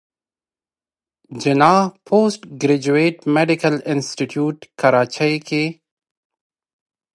[1.41, 5.65] جناح پوسټ ګريجويټ ميډيکل انسټيتيوټ کراچۍ کښې